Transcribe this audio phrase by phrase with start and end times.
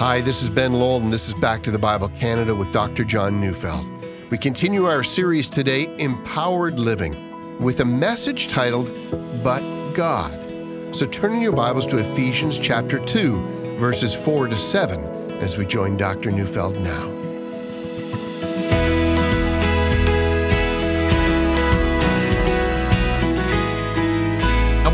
[0.00, 3.04] Hi, this is Ben Lowell, and this is Back to the Bible Canada with Dr.
[3.04, 3.86] John Neufeld.
[4.30, 8.90] We continue our series today, Empowered Living, with a message titled,
[9.44, 9.60] But
[9.92, 10.32] God.
[10.96, 15.04] So turn in your Bibles to Ephesians chapter 2, verses 4 to 7,
[15.42, 16.30] as we join Dr.
[16.30, 17.19] Neufeld now.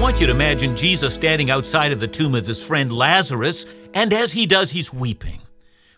[0.06, 4.12] Want you to imagine Jesus standing outside of the tomb of his friend Lazarus, and
[4.12, 5.40] as he does, he's weeping.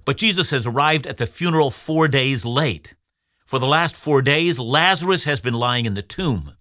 [0.07, 2.95] But Jesus has arrived at the funeral four days late.
[3.45, 6.55] For the last four days, Lazarus has been lying in the tomb.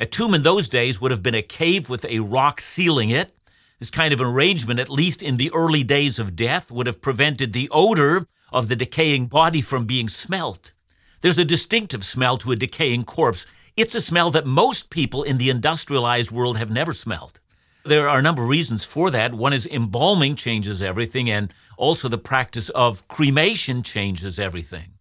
[0.00, 3.32] A tomb in those days would have been a cave with a rock sealing it.
[3.78, 7.52] This kind of arrangement, at least in the early days of death, would have prevented
[7.52, 10.72] the odor of the decaying body from being smelt.
[11.20, 13.46] There's a distinctive smell to a decaying corpse.
[13.78, 17.38] It's a smell that most people in the industrialized world have never smelled.
[17.84, 19.34] There are a number of reasons for that.
[19.34, 24.94] One is embalming changes everything, and also the practice of cremation changes everything.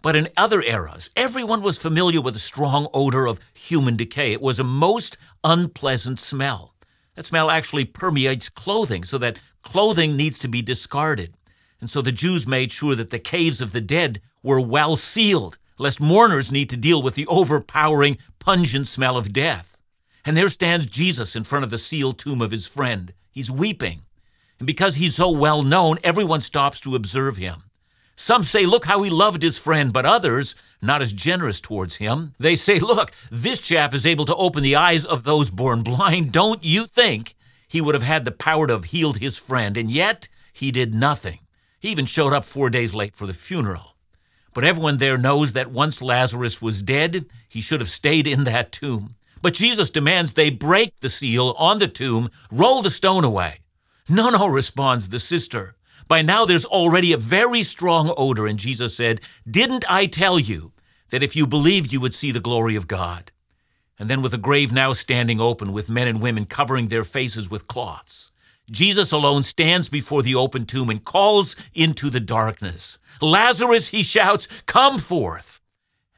[0.00, 4.32] But in other eras, everyone was familiar with the strong odor of human decay.
[4.32, 6.74] It was a most unpleasant smell.
[7.16, 11.34] That smell actually permeates clothing, so that clothing needs to be discarded.
[11.82, 15.58] And so the Jews made sure that the caves of the dead were well sealed
[15.78, 19.76] lest mourners need to deal with the overpowering, pungent smell of death.
[20.24, 23.12] And there stands Jesus in front of the sealed tomb of his friend.
[23.30, 24.02] He's weeping.
[24.58, 27.62] And because he's so well known, everyone stops to observe him.
[28.16, 32.34] Some say, Look how he loved his friend, but others, not as generous towards him,
[32.38, 36.32] they say, Look, this chap is able to open the eyes of those born blind.
[36.32, 37.34] Don't you think
[37.68, 39.76] he would have had the power to have healed his friend?
[39.76, 41.40] And yet, he did nothing.
[41.78, 43.95] He even showed up four days late for the funeral.
[44.56, 48.72] But everyone there knows that once Lazarus was dead, he should have stayed in that
[48.72, 49.14] tomb.
[49.42, 53.58] But Jesus demands they break the seal on the tomb, roll the stone away.
[54.08, 55.76] No, no, responds the sister.
[56.08, 60.72] By now there's already a very strong odor, and Jesus said, Didn't I tell you
[61.10, 63.32] that if you believed you would see the glory of God?
[63.98, 67.50] And then, with the grave now standing open, with men and women covering their faces
[67.50, 68.25] with cloths,
[68.70, 72.98] Jesus alone stands before the open tomb and calls into the darkness.
[73.20, 75.60] Lazarus, he shouts, come forth.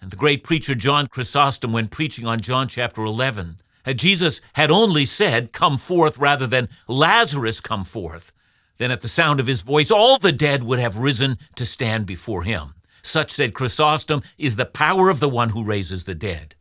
[0.00, 3.58] And the great preacher John Chrysostom, when preaching on John chapter 11,
[3.94, 8.32] Jesus had only said, Come forth, rather than Lazarus come forth.
[8.76, 12.06] Then at the sound of his voice, all the dead would have risen to stand
[12.06, 12.74] before him.
[13.02, 16.54] Such, said Chrysostom, is the power of the one who raises the dead.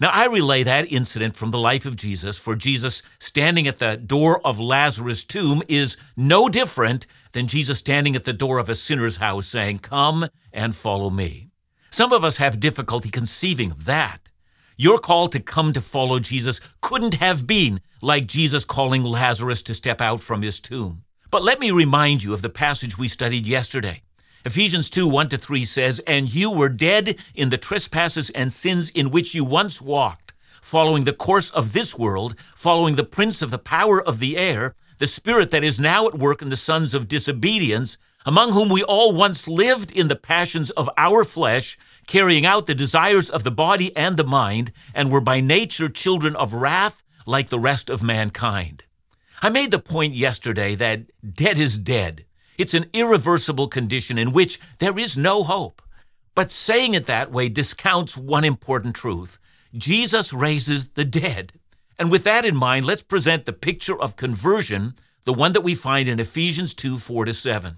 [0.00, 3.96] Now, I relay that incident from the life of Jesus, for Jesus standing at the
[3.96, 8.76] door of Lazarus' tomb is no different than Jesus standing at the door of a
[8.76, 11.50] sinner's house saying, Come and follow me.
[11.90, 14.30] Some of us have difficulty conceiving of that.
[14.76, 19.74] Your call to come to follow Jesus couldn't have been like Jesus calling Lazarus to
[19.74, 21.02] step out from his tomb.
[21.30, 24.02] But let me remind you of the passage we studied yesterday.
[24.48, 28.88] Ephesians 2 1 to 3 says, And you were dead in the trespasses and sins
[28.88, 30.32] in which you once walked,
[30.62, 34.74] following the course of this world, following the prince of the power of the air,
[34.96, 38.82] the spirit that is now at work in the sons of disobedience, among whom we
[38.82, 41.76] all once lived in the passions of our flesh,
[42.06, 46.34] carrying out the desires of the body and the mind, and were by nature children
[46.36, 48.84] of wrath like the rest of mankind.
[49.42, 51.02] I made the point yesterday that
[51.34, 52.24] dead is dead.
[52.58, 55.80] It's an irreversible condition in which there is no hope.
[56.34, 59.38] But saying it that way discounts one important truth
[59.76, 61.52] Jesus raises the dead.
[61.98, 65.74] And with that in mind, let's present the picture of conversion, the one that we
[65.74, 67.76] find in Ephesians 2 4 to 7.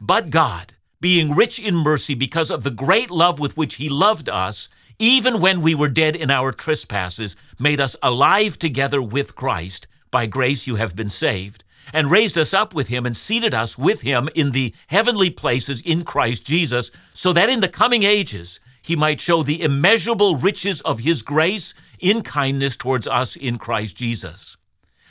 [0.00, 4.28] But God, being rich in mercy because of the great love with which He loved
[4.28, 4.68] us,
[4.98, 9.86] even when we were dead in our trespasses, made us alive together with Christ.
[10.10, 11.62] By grace you have been saved
[11.92, 15.80] and raised us up with him and seated us with him in the heavenly places
[15.80, 20.80] in Christ Jesus, so that in the coming ages he might show the immeasurable riches
[20.82, 24.56] of his grace in kindness towards us in Christ Jesus.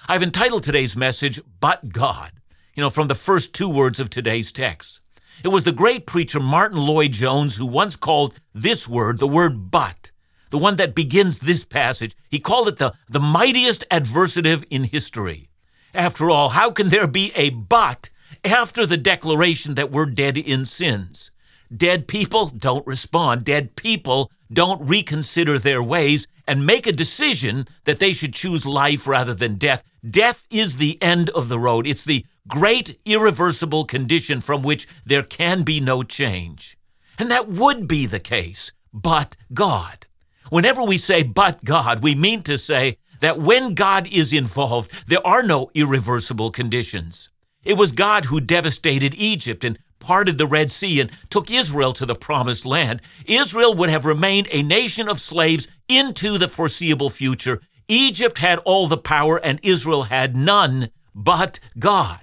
[0.08, 2.32] I've entitled today's message, But God,
[2.76, 5.02] you know, from the first two words of today's text.
[5.44, 10.12] It was the great preacher Martyn Lloyd-Jones who once called this word the word but,
[10.50, 12.16] the one that begins this passage.
[12.30, 15.47] He called it the, the mightiest adversative in history.
[15.93, 18.09] After all, how can there be a but
[18.43, 21.31] after the declaration that we're dead in sins?
[21.75, 23.43] Dead people don't respond.
[23.43, 29.07] Dead people don't reconsider their ways and make a decision that they should choose life
[29.07, 29.84] rather than death.
[30.05, 31.85] Death is the end of the road.
[31.85, 36.78] It's the great irreversible condition from which there can be no change.
[37.19, 40.05] And that would be the case, but God.
[40.49, 45.25] Whenever we say but God, we mean to say that when God is involved, there
[45.25, 47.29] are no irreversible conditions.
[47.64, 52.05] It was God who devastated Egypt and parted the Red Sea and took Israel to
[52.05, 53.02] the promised land.
[53.25, 57.61] Israel would have remained a nation of slaves into the foreseeable future.
[57.90, 62.22] Egypt had all the power and Israel had none but God.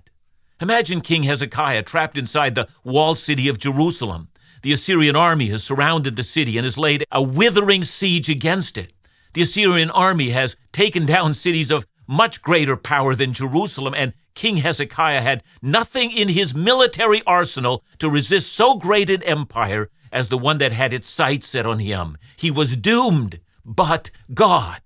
[0.60, 4.28] Imagine King Hezekiah trapped inside the walled city of Jerusalem.
[4.62, 8.93] The Assyrian army has surrounded the city and has laid a withering siege against it.
[9.34, 14.58] The Assyrian army has taken down cities of much greater power than Jerusalem, and King
[14.58, 20.38] Hezekiah had nothing in his military arsenal to resist so great an empire as the
[20.38, 22.16] one that had its sights set on him.
[22.36, 24.80] He was doomed, but God.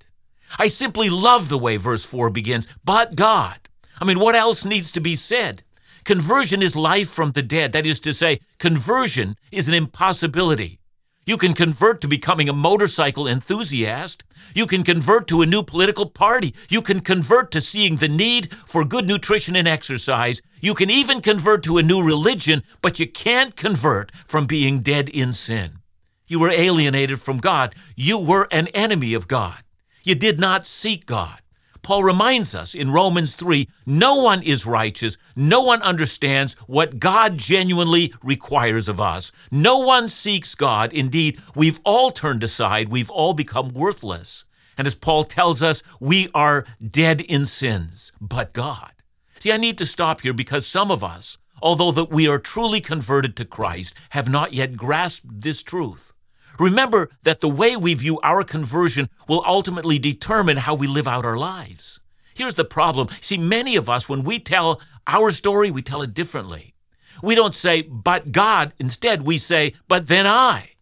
[0.59, 3.59] I simply love the way verse 4 begins, but God.
[4.01, 5.63] I mean, what else needs to be said?
[6.05, 7.73] Conversion is life from the dead.
[7.73, 10.81] That is to say, conversion is an impossibility.
[11.29, 14.25] You can convert to becoming a motorcycle enthusiast.
[14.55, 16.55] You can convert to a new political party.
[16.71, 20.41] You can convert to seeing the need for good nutrition and exercise.
[20.63, 25.11] You can even convert to a new religion, but you can't convert from being dead
[25.11, 25.81] in sin.
[26.27, 27.75] You were alienated from God.
[27.95, 29.63] You were an enemy of God.
[30.05, 31.43] You did not seek God.
[31.89, 37.39] Paul reminds us in Romans 3 no one is righteous, no one understands what God
[37.39, 39.33] genuinely requires of us.
[39.51, 40.93] No one seeks God.
[40.93, 44.45] Indeed, we've all turned aside, we've all become worthless.
[44.77, 48.93] And as Paul tells us, we are dead in sins, but God.
[49.41, 52.83] See, I need to stop here because some of us, although that we are truly
[52.83, 56.13] converted to Christ, have not yet grasped this truth.
[56.59, 61.25] Remember that the way we view our conversion will ultimately determine how we live out
[61.25, 62.01] our lives.
[62.35, 63.09] Here's the problem.
[63.21, 66.75] See, many of us, when we tell our story, we tell it differently.
[67.23, 68.73] We don't say, but God.
[68.79, 70.73] Instead, we say, but then I.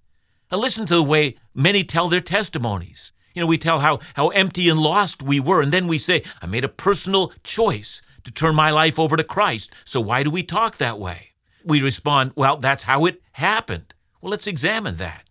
[0.51, 3.13] Now, listen to the way many tell their testimonies.
[3.35, 6.23] You know, we tell how, how empty and lost we were, and then we say,
[6.41, 9.71] I made a personal choice to turn my life over to Christ.
[9.85, 11.33] So why do we talk that way?
[11.65, 13.95] We respond, well, that's how it happened.
[14.21, 15.26] Well, let's examine that.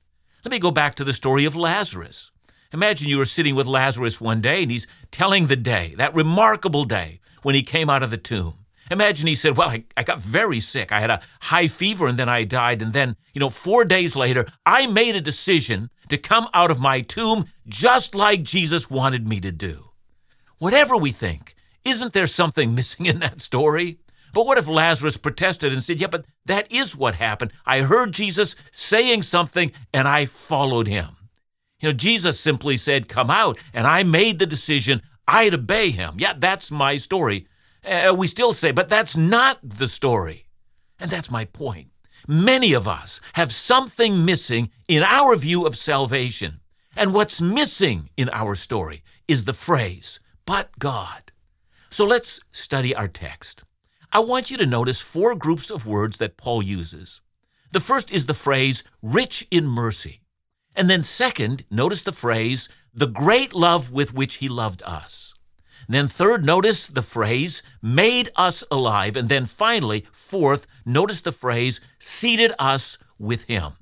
[0.46, 2.30] Let me go back to the story of Lazarus.
[2.72, 6.84] Imagine you were sitting with Lazarus one day and he's telling the day, that remarkable
[6.84, 8.54] day when he came out of the tomb.
[8.92, 10.92] Imagine he said, Well, I, I, got very sick.
[10.92, 12.84] I had a high fever and then I died.
[12.84, 16.80] And then, you know, four days later, I made a decision to come out of
[16.80, 19.90] my tomb just like Jesus wanted me to do.
[20.60, 23.98] Whatever we think, isn't there something missing in that story?
[24.36, 27.54] But what if Lazarus protested and said, Yeah, but that is what happened.
[27.66, 31.16] I heard Jesus saying something and I followed him.
[31.80, 36.16] You know, Jesus simply said, Come out, and I made the decision I'd obey him.
[36.18, 37.48] Yeah, that's my story.
[37.86, 40.48] Uh, we still say, but that's not the story.
[41.00, 41.88] And that's my point.
[42.28, 46.60] Many of us have something missing in our view of salvation.
[46.94, 51.32] And what's missing in our story is the phrase, but God.
[51.90, 53.64] So let's study our text.
[54.12, 57.22] I want you to notice four groups of words that Paul uses.
[57.72, 60.22] The first is the phrase, rich in mercy.
[60.76, 65.34] And then, second, notice the phrase, the great love with which he loved us.
[65.88, 69.16] And then, third, notice the phrase, made us alive.
[69.16, 73.74] And then, finally, fourth, notice the phrase, seated us with him.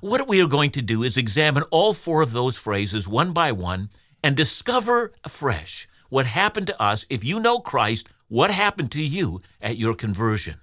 [0.00, 3.52] What we are going to do is examine all four of those phrases one by
[3.52, 3.90] one
[4.22, 9.42] and discover afresh what happened to us if you know Christ what happened to you
[9.60, 10.58] at your conversion.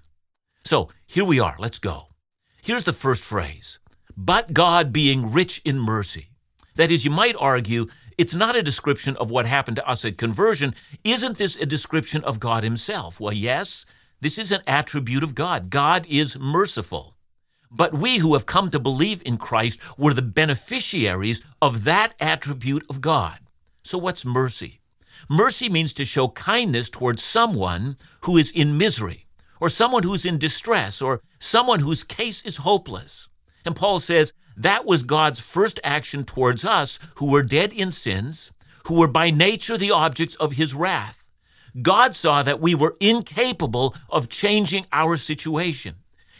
[0.66, 1.56] So here we are.
[1.60, 2.08] Let's go.
[2.64, 3.78] Here's the first phrase
[4.18, 6.32] But God being rich in mercy.
[6.78, 7.86] That is, you might argue,
[8.18, 10.74] it's not a description of what happened to us at conversion.
[11.04, 13.20] Isn't this a description of God Himself?
[13.20, 13.86] Well, yes,
[14.20, 15.70] this is an attribute of God.
[15.70, 17.18] God is merciful.
[17.70, 22.84] But we who have come to believe in Christ were the beneficiaries of that attribute
[22.90, 23.38] of God.
[23.84, 24.79] So, what's mercy?
[25.28, 29.26] Mercy means to show kindness towards someone who is in misery,
[29.60, 33.28] or someone who's in distress, or someone whose case is hopeless.
[33.66, 38.52] And Paul says that was God's first action towards us who were dead in sins,
[38.86, 41.24] who were by nature the objects of his wrath.
[41.82, 45.96] God saw that we were incapable of changing our situation.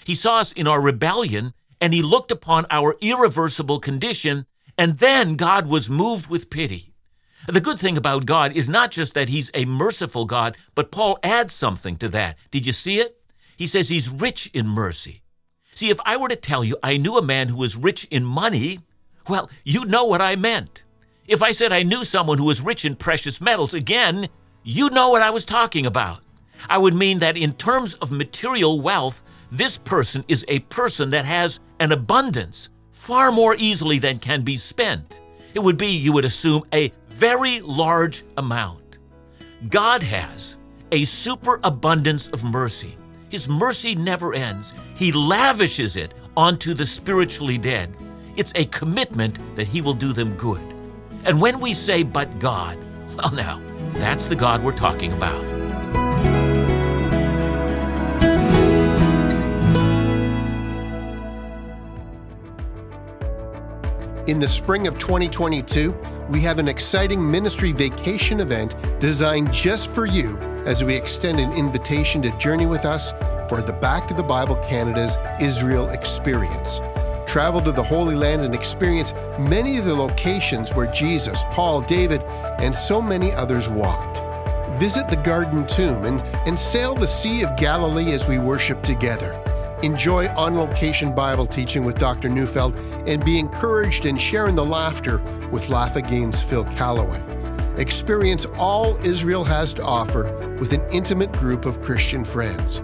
[0.06, 4.46] He saw us in our rebellion, and he looked upon our irreversible condition,
[4.78, 6.94] and then God was moved with pity.
[7.48, 11.18] The good thing about God is not just that He's a merciful God, but Paul
[11.24, 12.38] adds something to that.
[12.52, 13.22] Did you see it?
[13.58, 15.24] He says He's rich in mercy.
[15.74, 18.24] See, if I were to tell you I knew a man who was rich in
[18.26, 18.80] money,
[19.28, 20.84] well, you know what I meant.
[21.28, 24.28] If I said I knew someone who was rich in precious metals, again,
[24.64, 26.22] you know what I was talking about.
[26.68, 31.26] I would mean that in terms of material wealth, this person is a person that
[31.26, 35.22] has an abundance far more easily than can be spent.
[35.54, 38.98] It would be, you would assume, a very large amount.
[39.70, 40.58] God has
[40.92, 42.98] a superabundance of mercy.
[43.30, 44.74] His mercy never ends.
[44.96, 47.94] He lavishes it onto the spiritually dead.
[48.36, 50.62] It's a commitment that He will do them good.
[51.26, 52.78] And when we say, but God,
[53.18, 53.62] well, now,
[53.96, 55.44] that's the God we're talking about.
[64.30, 65.92] In the spring of 2022,
[66.30, 71.52] we have an exciting ministry vacation event designed just for you as we extend an
[71.54, 73.12] invitation to journey with us
[73.50, 76.80] for the Back to the Bible Canada's Israel Experience.
[77.26, 82.22] Travel to the Holy Land and experience many of the locations where Jesus, Paul, David,
[82.62, 84.20] and so many others walked.
[84.80, 89.44] Visit the Garden Tomb and, and sail the Sea of Galilee as we worship together.
[89.82, 92.28] Enjoy on location Bible teaching with Dr.
[92.28, 92.76] Neufeld
[93.08, 95.20] and be encouraged and share in the laughter
[95.52, 97.22] with Laugh Again's Phil Callaway.
[97.78, 102.82] Experience all Israel has to offer with an intimate group of Christian friends.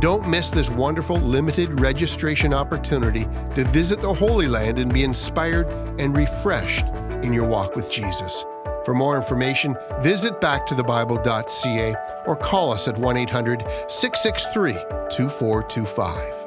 [0.00, 3.24] Don't miss this wonderful limited registration opportunity
[3.54, 5.66] to visit the Holy Land and be inspired
[6.00, 6.86] and refreshed
[7.22, 8.46] in your walk with Jesus.
[8.86, 11.94] For more information, visit backtothebible.ca
[12.26, 14.72] or call us at 1 800 663
[15.10, 16.37] 2425.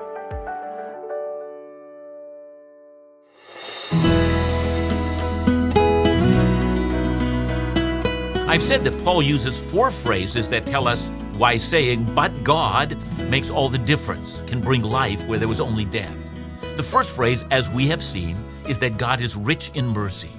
[8.52, 12.98] I've said that Paul uses four phrases that tell us why saying, but God,
[13.30, 16.30] makes all the difference, can bring life where there was only death.
[16.76, 18.36] The first phrase, as we have seen,
[18.68, 20.34] is that God is rich in mercy.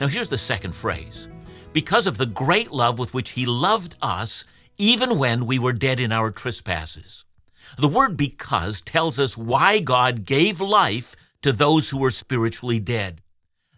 [0.00, 1.28] Now, here's the second phrase
[1.72, 4.44] because of the great love with which He loved us,
[4.76, 7.24] even when we were dead in our trespasses.
[7.78, 13.20] The word because tells us why God gave life to those who were spiritually dead.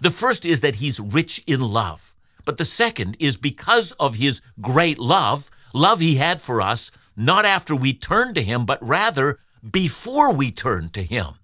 [0.00, 2.13] The first is that He's rich in love.
[2.44, 7.44] But the second is because of his great love, love he had for us, not
[7.44, 11.34] after we turned to him, but rather before we turned to him.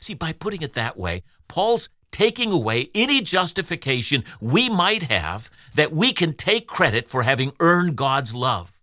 [0.00, 5.92] See, by putting it that way, Paul's taking away any justification we might have that
[5.92, 8.80] we can take credit for having earned God's love.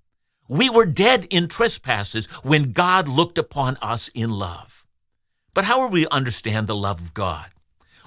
[0.47, 4.87] We were dead in trespasses when God looked upon us in love.
[5.53, 7.51] But how are we to understand the love of God?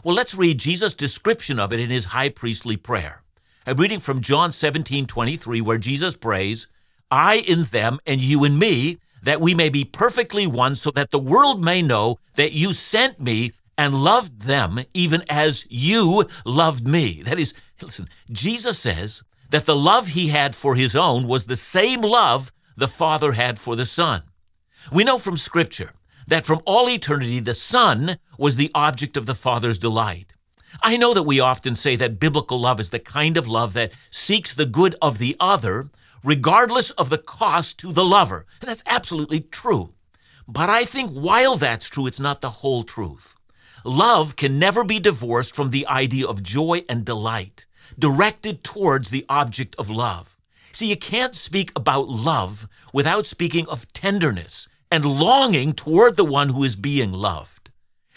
[0.02, 3.21] Well, let's read Jesus' description of it in his high priestly prayer.
[3.64, 6.66] I'm reading from John 17 23, where Jesus prays,
[7.12, 11.12] I in them and you in me, that we may be perfectly one, so that
[11.12, 16.88] the world may know that you sent me and loved them even as you loved
[16.88, 17.22] me.
[17.22, 21.56] That is, listen, Jesus says that the love he had for his own was the
[21.56, 24.22] same love the Father had for the Son.
[24.90, 25.92] We know from Scripture
[26.26, 30.31] that from all eternity the Son was the object of the Father's delight.
[30.80, 33.92] I know that we often say that biblical love is the kind of love that
[34.10, 35.90] seeks the good of the other,
[36.24, 38.46] regardless of the cost to the lover.
[38.60, 39.94] And that's absolutely true.
[40.48, 43.34] But I think while that's true, it's not the whole truth.
[43.84, 47.66] Love can never be divorced from the idea of joy and delight,
[47.98, 50.38] directed towards the object of love.
[50.72, 56.50] See, you can't speak about love without speaking of tenderness and longing toward the one
[56.50, 57.61] who is being loved.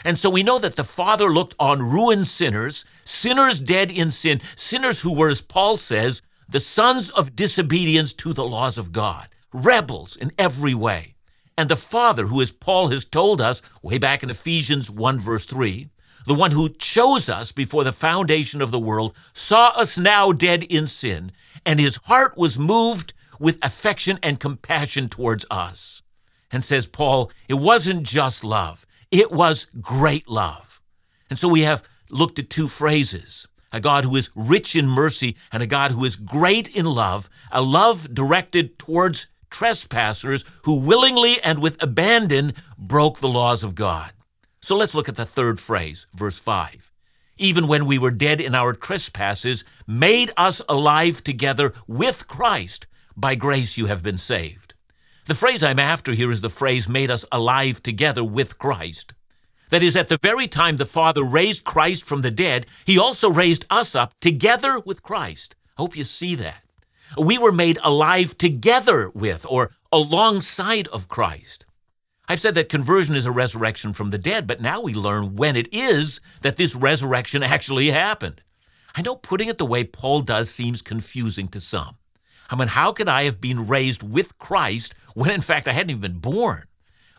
[0.06, 4.40] And so we know that the Father looked on ruined sinners, sinners dead in sin,
[4.56, 9.30] sinners who were, as Paul says, the sons of disobedience to the laws of God,
[9.52, 11.16] rebels in every way.
[11.58, 15.48] And the Father, who as Paul has told us way back in Ephesians 1 verse
[15.48, 15.90] 3,
[16.28, 20.64] the one who chose us before the foundation of the world, saw us now dead
[20.64, 21.32] in sin,
[21.66, 26.04] and his heart was moved with affection and compassion towards us.
[26.52, 28.86] And says Paul, it wasn't just love.
[29.12, 30.82] It was great love.
[31.30, 35.36] And so we have looked at two phrases a God who is rich in mercy
[35.52, 41.42] and a God who is great in love, a love directed towards trespassers who willingly
[41.44, 44.14] and with abandon broke the laws of God.
[44.62, 46.92] So let's look at the third phrase, verse 5.
[47.38, 52.88] Even when we were dead in our trespasses, made us alive together with Christ.
[53.18, 54.75] By grace you have been saved.
[55.28, 59.16] The phrase I'm after here is the phrase made us alive together with Christ.
[59.72, 63.32] That is, at the very time the Father raised Christ from the dead, He also
[63.32, 65.56] raised us up together with Christ.
[65.78, 66.62] I hope you see that.
[67.18, 71.66] We were made alive together with or alongside of Christ.
[72.30, 75.56] I've said that conversion is a resurrection from the dead, but now we learn when
[75.56, 78.42] it is that this resurrection actually happened.
[78.96, 81.98] I know putting it the way Paul does seems confusing to some.
[82.50, 85.90] I mean, how could I have been raised with Christ when in fact I hadn't
[85.92, 86.66] even been born?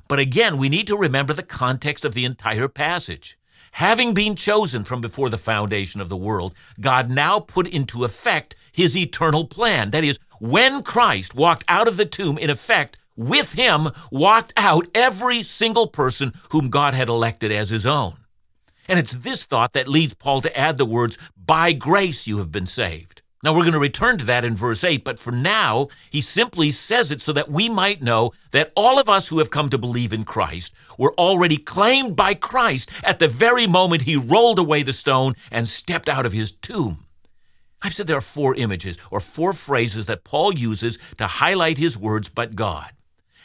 [0.09, 3.37] But again, we need to remember the context of the entire passage.
[3.77, 8.57] having been chosen from before the foundation of the world, God now put into effect
[8.73, 9.91] his eternal plan.
[9.91, 14.89] That is, when Christ walked out of the tomb, in effect, with him walked out
[14.95, 18.17] every single person whom God had elected as his own.
[18.89, 22.51] And it's this thought that leads Paul to add the words, by grace you have
[22.51, 23.16] been saved.
[23.43, 26.71] Now, we're going to return to that in verse 8, but for now, he simply
[26.71, 29.79] says it so that we might know that all of us who have come to
[29.79, 34.83] believe in Christ were already claimed by Christ at the very moment he rolled away
[34.83, 37.05] the stone and stepped out of his tomb.
[37.83, 41.99] I've said there are four images or four phrases that Paul uses to highlight his
[41.99, 42.91] words, but God.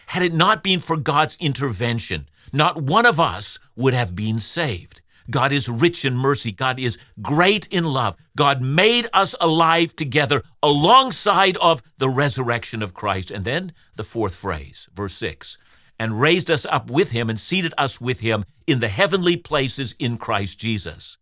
[0.08, 5.02] Had it not been for God's intervention, not one of us would have been saved.
[5.32, 6.52] God is rich in mercy.
[6.52, 8.16] God is great in love.
[8.38, 13.32] God made us alive together alongside of the resurrection of Christ.
[13.32, 15.58] And then the fourth phrase, verse 6
[16.02, 19.94] and raised us up with him and seated us with him in the heavenly places
[20.00, 21.20] in Christ Jesus.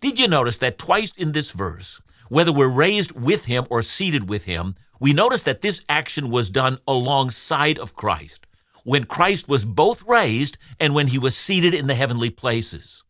[0.00, 2.00] Did you notice that twice in this verse,
[2.30, 6.48] whether we're raised with him or seated with him, we notice that this action was
[6.48, 8.46] done alongside of Christ,
[8.84, 13.04] when Christ was both raised and when he was seated in the heavenly places.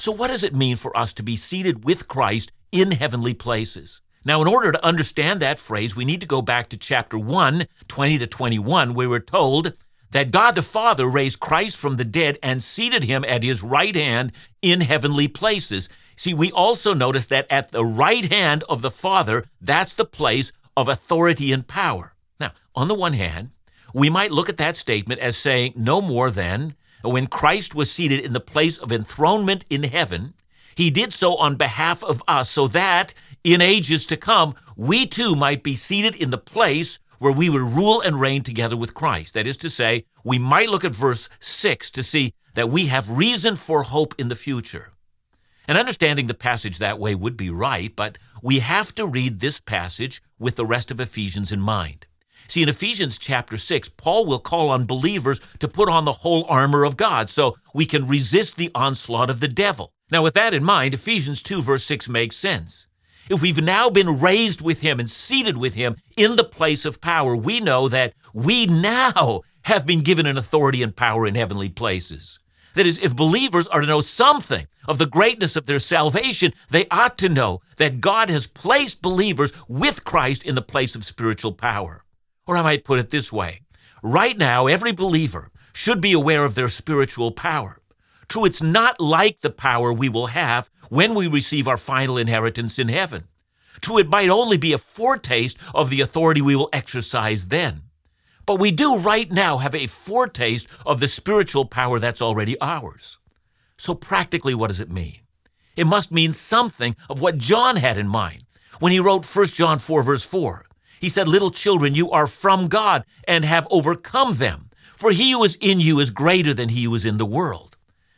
[0.00, 4.00] So, what does it mean for us to be seated with Christ in heavenly places?
[4.24, 7.66] Now, in order to understand that phrase, we need to go back to chapter 1,
[7.88, 9.72] 20 to 21, where we're told
[10.12, 13.94] that God the Father raised Christ from the dead and seated him at his right
[13.94, 14.30] hand
[14.62, 15.88] in heavenly places.
[16.14, 20.52] See, we also notice that at the right hand of the Father, that's the place
[20.76, 22.14] of authority and power.
[22.38, 23.50] Now, on the one hand,
[23.92, 28.20] we might look at that statement as saying no more than when Christ was seated
[28.20, 30.34] in the place of enthronement in heaven,
[30.74, 33.12] he did so on behalf of us, so that
[33.42, 37.60] in ages to come, we too might be seated in the place where we would
[37.60, 39.34] rule and reign together with Christ.
[39.34, 43.10] That is to say, we might look at verse 6 to see that we have
[43.10, 44.92] reason for hope in the future.
[45.66, 49.60] And understanding the passage that way would be right, but we have to read this
[49.60, 52.06] passage with the rest of Ephesians in mind.
[52.48, 56.46] See, in Ephesians chapter 6, Paul will call on believers to put on the whole
[56.48, 59.92] armor of God so we can resist the onslaught of the devil.
[60.10, 62.86] Now, with that in mind, Ephesians 2, verse 6 makes sense.
[63.28, 67.02] If we've now been raised with him and seated with him in the place of
[67.02, 71.68] power, we know that we now have been given an authority and power in heavenly
[71.68, 72.38] places.
[72.74, 76.86] That is, if believers are to know something of the greatness of their salvation, they
[76.90, 81.52] ought to know that God has placed believers with Christ in the place of spiritual
[81.52, 82.04] power.
[82.48, 83.60] Or I might put it this way
[84.02, 87.78] right now, every believer should be aware of their spiritual power.
[88.26, 92.78] True, it's not like the power we will have when we receive our final inheritance
[92.78, 93.24] in heaven.
[93.82, 97.82] True, it might only be a foretaste of the authority we will exercise then.
[98.46, 103.18] But we do right now have a foretaste of the spiritual power that's already ours.
[103.76, 105.20] So, practically, what does it mean?
[105.76, 108.44] It must mean something of what John had in mind
[108.80, 110.64] when he wrote 1 John 4, verse 4.
[111.00, 114.70] He said, Little children, you are from God and have overcome them.
[114.94, 117.76] For he who is in you is greater than he who is in the world.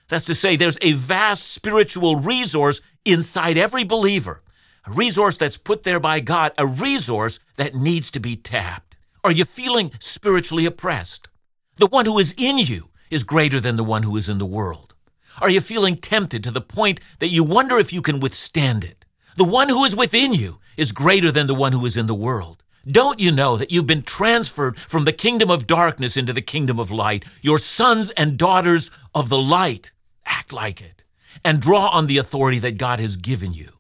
[0.09, 4.43] That's to say, there's a vast spiritual resource inside every believer,
[4.87, 8.97] a resource that's put there by God, a resource that needs to be tapped.
[9.23, 11.29] Are you feeling spiritually oppressed?
[11.77, 14.47] The one who is in you is greater than the one who is in the
[14.47, 14.95] world.
[15.41, 19.05] Are you feeling tempted to the point that you wonder if you can withstand it?
[19.37, 22.15] The one who is within you is greater than the one who is in the
[22.15, 22.60] world.
[22.89, 26.79] Don't you know that you've been transferred from the kingdom of darkness into the kingdom
[26.79, 27.25] of light?
[27.43, 29.93] Your sons and daughters of the light.
[30.25, 31.01] Act like it
[31.45, 33.71] and draw on the authority that God has given you.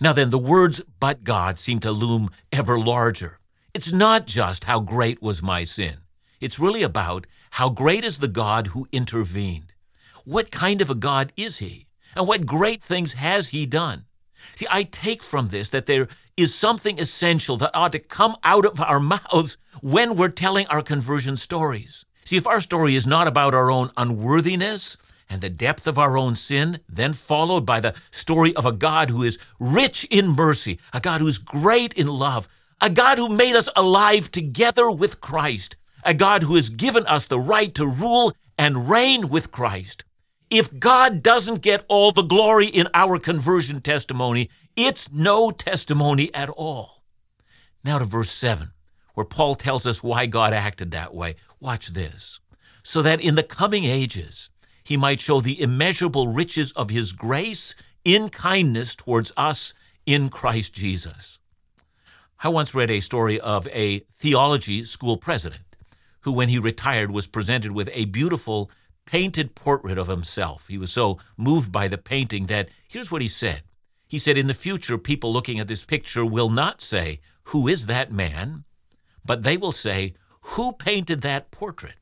[0.00, 3.38] Now then, the words but God seem to loom ever larger.
[3.74, 5.98] It's not just how great was my sin.
[6.40, 9.72] It's really about how great is the God who intervened.
[10.24, 11.86] What kind of a God is he?
[12.16, 14.06] And what great things has he done?
[14.56, 16.08] See, I take from this that there
[16.40, 20.82] is something essential that ought to come out of our mouths when we're telling our
[20.82, 22.04] conversion stories.
[22.24, 24.96] See, if our story is not about our own unworthiness
[25.28, 29.10] and the depth of our own sin, then followed by the story of a God
[29.10, 32.48] who is rich in mercy, a God who is great in love,
[32.80, 37.26] a God who made us alive together with Christ, a God who has given us
[37.26, 40.04] the right to rule and reign with Christ.
[40.50, 46.48] If God doesn't get all the glory in our conversion testimony, it's no testimony at
[46.48, 47.02] all.
[47.84, 48.70] Now to verse 7,
[49.14, 51.36] where Paul tells us why God acted that way.
[51.60, 52.40] Watch this.
[52.82, 54.50] So that in the coming ages
[54.84, 59.74] he might show the immeasurable riches of his grace in kindness towards us
[60.06, 61.38] in Christ Jesus.
[62.42, 65.76] I once read a story of a theology school president
[66.22, 68.70] who, when he retired, was presented with a beautiful
[69.04, 70.68] painted portrait of himself.
[70.68, 73.62] He was so moved by the painting that here's what he said.
[74.10, 77.86] He said, In the future, people looking at this picture will not say, Who is
[77.86, 78.64] that man?
[79.24, 81.94] But they will say, Who painted that portrait?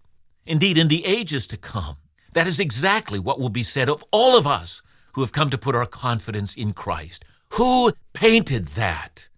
[0.46, 1.98] Indeed, in the ages to come,
[2.32, 4.80] that is exactly what will be said of all of us
[5.12, 7.26] who have come to put our confidence in Christ.
[7.50, 9.28] Who painted that?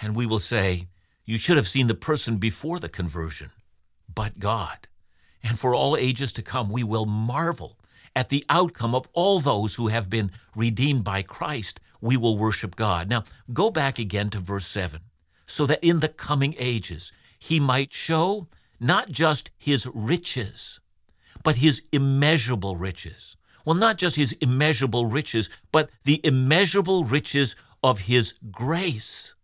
[0.00, 0.88] And we will say,
[1.26, 3.50] You should have seen the person before the conversion,
[4.14, 4.88] but God.
[5.42, 7.78] And for all ages to come, we will marvel
[8.14, 11.80] at the outcome of all those who have been redeemed by Christ.
[12.00, 13.08] We will worship God.
[13.08, 15.00] Now, go back again to verse 7
[15.46, 18.48] so that in the coming ages he might show
[18.80, 20.80] not just his riches,
[21.42, 23.36] but his immeasurable riches.
[23.64, 29.34] Well, not just his immeasurable riches, but the immeasurable riches of his grace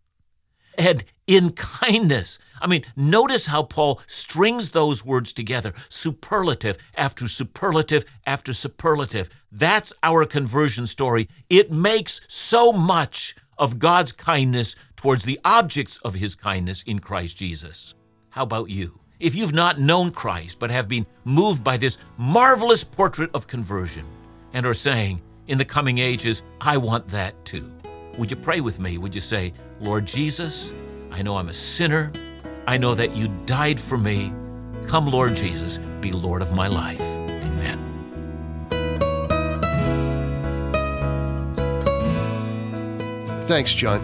[0.77, 2.39] and in kindness.
[2.61, 9.29] I mean, notice how Paul strings those words together superlative after superlative after superlative.
[9.51, 11.27] That's our conversion story.
[11.49, 17.37] It makes so much of God's kindness towards the objects of his kindness in Christ
[17.37, 17.93] Jesus.
[18.29, 18.99] How about you?
[19.19, 24.05] If you've not known Christ but have been moved by this marvelous portrait of conversion
[24.53, 27.73] and are saying, in the coming ages, I want that too.
[28.17, 28.97] Would you pray with me?
[28.97, 30.73] Would you say, Lord Jesus,
[31.11, 32.11] I know I'm a sinner.
[32.67, 34.33] I know that you died for me.
[34.87, 37.01] Come, Lord Jesus, be Lord of my life.
[37.01, 37.79] Amen.
[43.47, 44.01] Thanks, John.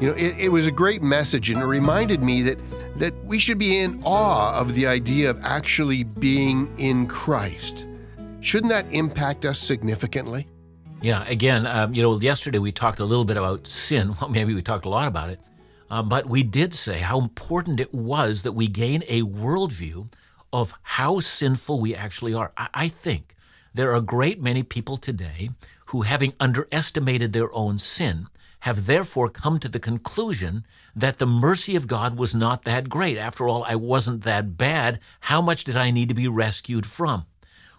[0.00, 2.58] You know, it, it, was a great message, and it reminded me that
[2.96, 7.86] that we should be in awe of the idea of actually being in Christ.
[8.40, 10.46] Shouldn't that impact us significantly?
[11.02, 14.14] Yeah, again, um, you know, yesterday we talked a little bit about sin.
[14.20, 15.40] Well, maybe we talked a lot about it.
[15.90, 20.12] Uh, but we did say how important it was that we gain a worldview
[20.52, 22.52] of how sinful we actually are.
[22.56, 23.34] I, I think
[23.74, 25.50] there are a great many people today
[25.86, 28.28] who, having underestimated their own sin,
[28.60, 33.18] have therefore come to the conclusion that the mercy of God was not that great.
[33.18, 35.00] After all, I wasn't that bad.
[35.18, 37.26] How much did I need to be rescued from?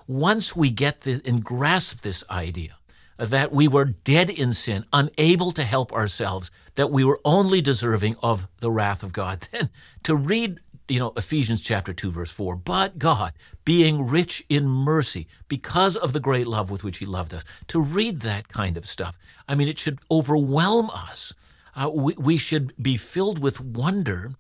[0.08, 2.76] Once we get the, and grasp this idea,
[3.18, 8.16] that we were dead in sin, unable to help ourselves, that we were only deserving
[8.24, 9.48] of the wrath of God.
[9.52, 9.70] Then
[10.04, 13.34] to read, you know, Ephesians chapter 2 verse 4, but God,
[13.66, 17.44] being rich in mercy because of the great love with which he loved us.
[17.68, 21.34] To read that kind of stuff, I mean, it should overwhelm us.
[21.76, 24.34] Uh, we, we should be filled with wonder,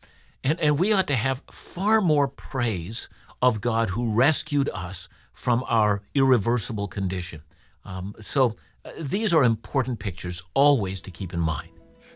[0.43, 3.09] and, and we ought to have far more praise
[3.41, 7.41] of God who rescued us from our irreversible condition.
[7.85, 11.69] Um, so uh, these are important pictures always to keep in mind.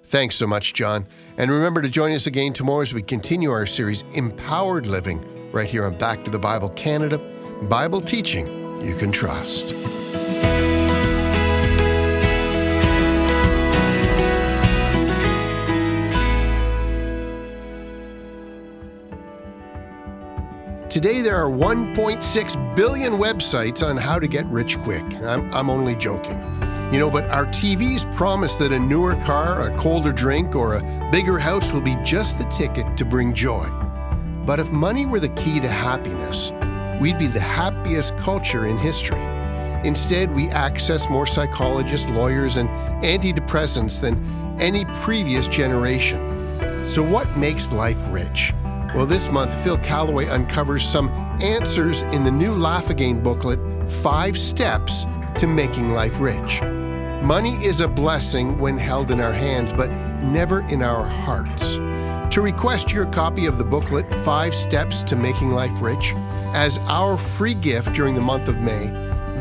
[0.05, 1.05] Thanks so much, John.
[1.37, 5.69] And remember to join us again tomorrow as we continue our series, Empowered Living, right
[5.69, 7.19] here on Back to the Bible Canada
[7.63, 8.47] Bible teaching
[8.81, 9.73] you can trust.
[20.89, 25.03] Today, there are 1.6 billion websites on how to get rich quick.
[25.15, 26.41] I'm, I'm only joking.
[26.93, 31.09] You know, but our TVs promise that a newer car, a colder drink, or a
[31.11, 33.65] bigger house will be just the ticket to bring joy.
[34.45, 36.53] But if money were the key to happiness,
[37.01, 39.21] we'd be the happiest culture in history.
[39.83, 42.69] Instead, we access more psychologists, lawyers, and
[43.03, 44.15] antidepressants than
[44.57, 46.85] any previous generation.
[46.85, 48.53] So, what makes life rich?
[48.95, 51.09] Well, this month, Phil Callaway uncovers some
[51.41, 55.05] answers in the new Laugh Again booklet Five Steps
[55.37, 56.61] to Making Life Rich.
[57.21, 59.91] Money is a blessing when held in our hands, but
[60.23, 61.75] never in our hearts.
[62.33, 66.13] To request your copy of the booklet Five Steps to Making Life Rich
[66.55, 68.89] as our free gift during the month of May,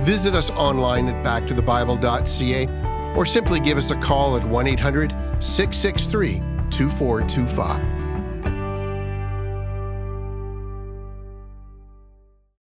[0.04, 6.40] visit us online at backtothebible.ca or simply give us a call at 1 800 663
[6.70, 8.05] 2425.